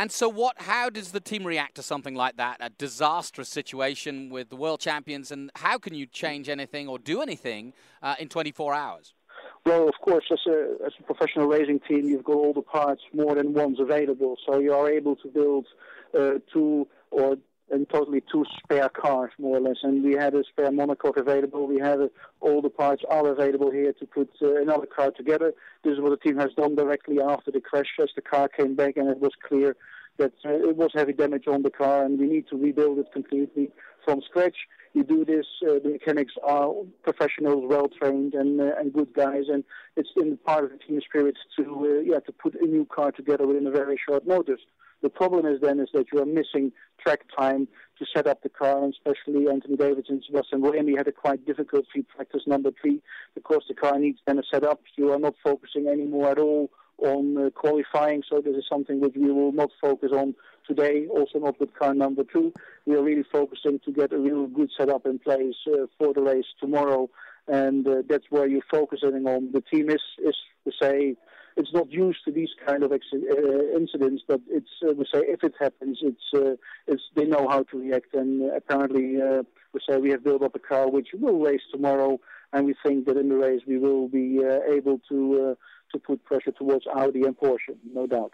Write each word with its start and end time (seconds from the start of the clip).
And 0.00 0.10
so, 0.10 0.30
what? 0.30 0.62
How 0.62 0.88
does 0.88 1.12
the 1.12 1.20
team 1.20 1.46
react 1.46 1.74
to 1.74 1.82
something 1.82 2.14
like 2.14 2.38
that? 2.38 2.56
A 2.60 2.70
disastrous 2.70 3.50
situation 3.50 4.30
with 4.30 4.48
the 4.48 4.56
world 4.56 4.80
champions, 4.80 5.30
and 5.30 5.50
how 5.56 5.76
can 5.76 5.94
you 5.94 6.06
change 6.06 6.48
anything 6.48 6.88
or 6.88 6.98
do 6.98 7.20
anything 7.20 7.74
uh, 8.02 8.14
in 8.18 8.30
24 8.30 8.72
hours? 8.72 9.12
Well, 9.66 9.86
of 9.86 9.94
course, 10.00 10.24
as 10.32 10.38
a 10.46 10.86
as 10.86 10.92
a 10.98 11.02
professional 11.02 11.48
racing 11.48 11.80
team, 11.80 12.08
you've 12.08 12.24
got 12.24 12.36
all 12.36 12.54
the 12.54 12.62
parts 12.62 13.02
more 13.12 13.34
than 13.34 13.52
once 13.52 13.76
available, 13.78 14.38
so 14.46 14.58
you 14.58 14.72
are 14.72 14.90
able 14.90 15.16
to 15.16 15.28
build 15.28 15.66
uh, 16.18 16.38
two 16.50 16.88
totally 17.92 18.22
two 18.32 18.44
spare 18.62 18.88
cars, 18.88 19.30
more 19.38 19.56
or 19.58 19.60
less. 19.60 19.78
And 19.82 20.02
we 20.02 20.12
had 20.12 20.34
a 20.34 20.44
spare 20.44 20.70
monocoque 20.70 21.16
available. 21.16 21.66
We 21.66 21.78
had 21.78 22.00
a, 22.00 22.10
all 22.40 22.62
the 22.62 22.70
parts 22.70 23.02
are 23.10 23.26
available 23.26 23.70
here 23.70 23.92
to 23.92 24.06
put 24.06 24.30
uh, 24.42 24.56
another 24.56 24.86
car 24.86 25.10
together. 25.10 25.52
This 25.82 25.94
is 25.94 26.00
what 26.00 26.10
the 26.10 26.16
team 26.16 26.38
has 26.38 26.52
done 26.56 26.74
directly 26.74 27.20
after 27.20 27.50
the 27.50 27.60
crash, 27.60 27.90
as 28.00 28.10
the 28.14 28.22
car 28.22 28.48
came 28.48 28.74
back, 28.74 28.96
and 28.96 29.08
it 29.08 29.18
was 29.18 29.32
clear 29.46 29.76
that 30.18 30.32
uh, 30.44 30.50
it 30.50 30.76
was 30.76 30.90
heavy 30.94 31.12
damage 31.12 31.46
on 31.46 31.62
the 31.62 31.70
car, 31.70 32.04
and 32.04 32.18
we 32.18 32.26
need 32.26 32.46
to 32.48 32.56
rebuild 32.56 32.98
it 32.98 33.06
completely 33.12 33.70
from 34.04 34.20
scratch. 34.22 34.56
You 34.92 35.04
do 35.04 35.24
this. 35.24 35.46
Uh, 35.62 35.78
the 35.82 35.90
mechanics 35.90 36.34
are 36.42 36.72
professionals, 37.02 37.64
well 37.66 37.88
trained, 37.88 38.34
and 38.34 38.60
uh, 38.60 38.72
and 38.78 38.92
good 38.92 39.14
guys, 39.14 39.44
and 39.48 39.62
it's 39.96 40.10
in 40.16 40.36
part 40.38 40.64
of 40.64 40.70
the 40.72 40.78
team 40.78 41.00
spirit 41.00 41.36
to 41.56 41.62
uh, 41.62 42.00
yeah 42.00 42.18
to 42.20 42.32
put 42.32 42.54
a 42.60 42.66
new 42.66 42.84
car 42.86 43.12
together 43.12 43.46
within 43.46 43.66
a 43.66 43.70
very 43.70 43.98
short 44.08 44.26
notice. 44.26 44.60
The 45.02 45.08
problem 45.08 45.46
is 45.46 45.60
then 45.60 45.80
is 45.80 45.88
that 45.94 46.06
you 46.12 46.20
are 46.20 46.26
missing 46.26 46.72
track 47.02 47.20
time 47.36 47.68
to 47.98 48.06
set 48.14 48.26
up 48.26 48.42
the 48.42 48.48
car, 48.48 48.84
and 48.84 48.92
especially 48.92 49.48
Anthony 49.48 49.76
Davidson, 49.76 50.16
and 50.16 50.24
Sebastian 50.26 50.60
Buemi 50.60 50.96
had 50.96 51.08
a 51.08 51.12
quite 51.12 51.46
difficult 51.46 51.86
free 51.92 52.02
practice 52.02 52.42
number 52.46 52.70
three 52.80 53.00
because 53.34 53.62
the 53.68 53.74
car 53.74 53.98
needs 53.98 54.18
then 54.26 54.38
a 54.38 54.42
setup. 54.50 54.80
You 54.96 55.12
are 55.12 55.18
not 55.18 55.34
focusing 55.42 55.86
anymore 55.88 56.30
at 56.30 56.38
all 56.38 56.70
on 56.98 57.36
uh, 57.38 57.50
qualifying, 57.50 58.22
so 58.28 58.40
this 58.40 58.54
is 58.54 58.64
something 58.68 59.00
which 59.00 59.14
we 59.16 59.32
will 59.32 59.52
not 59.52 59.70
focus 59.80 60.10
on 60.12 60.34
today, 60.66 61.06
also 61.08 61.38
not 61.38 61.58
with 61.58 61.74
car 61.74 61.94
number 61.94 62.24
two. 62.24 62.52
We 62.86 62.94
are 62.94 63.02
really 63.02 63.24
focusing 63.32 63.80
to 63.84 63.92
get 63.92 64.12
a 64.12 64.18
real 64.18 64.46
good 64.46 64.70
setup 64.76 65.06
in 65.06 65.18
place 65.18 65.54
uh, 65.66 65.86
for 65.98 66.12
the 66.12 66.20
race 66.20 66.44
tomorrow, 66.60 67.08
and 67.48 67.86
uh, 67.88 68.02
that's 68.08 68.26
where 68.30 68.46
you're 68.46 68.60
focusing 68.70 69.26
on. 69.26 69.50
The 69.52 69.62
team 69.62 69.88
is, 69.88 70.02
is 70.22 70.36
to 70.64 70.72
say, 70.80 71.16
it's 71.56 71.72
not 71.72 71.90
used 71.90 72.18
to 72.24 72.32
these 72.32 72.50
kind 72.66 72.82
of 72.82 72.92
ex- 72.92 73.06
uh, 73.12 73.76
incidents, 73.76 74.22
but 74.26 74.40
it's 74.48 74.70
uh, 74.88 74.92
we 74.92 75.04
say 75.04 75.20
if 75.20 75.42
it 75.42 75.54
happens, 75.58 75.98
it's 76.02 76.34
uh, 76.34 76.56
it's 76.86 77.02
they 77.16 77.24
know 77.24 77.48
how 77.48 77.62
to 77.64 77.78
react, 77.78 78.14
and 78.14 78.50
uh, 78.50 78.54
apparently 78.54 79.20
uh, 79.20 79.42
we 79.72 79.80
say 79.88 79.98
we 79.98 80.10
have 80.10 80.24
built 80.24 80.42
up 80.42 80.54
a 80.54 80.58
car 80.58 80.90
which 80.90 81.08
will 81.14 81.38
race 81.40 81.62
tomorrow, 81.72 82.18
and 82.52 82.66
we 82.66 82.74
think 82.84 83.06
that 83.06 83.16
in 83.16 83.28
the 83.28 83.36
race 83.36 83.62
we 83.66 83.78
will 83.78 84.08
be 84.08 84.40
uh, 84.44 84.60
able 84.72 85.00
to 85.08 85.56
to 85.92 85.98
put 85.98 86.24
pressure 86.24 86.52
towards 86.52 86.86
Audi 86.86 87.24
and 87.24 87.36
Porsche, 87.36 87.76
no 87.92 88.06
doubt. 88.06 88.32